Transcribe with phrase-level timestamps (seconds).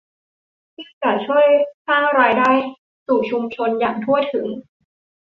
[0.75, 1.45] ซึ่งจะช่วย
[1.87, 2.51] สร้างรายได้
[3.05, 4.47] สู่ชุมชนอย่างทั่วถึง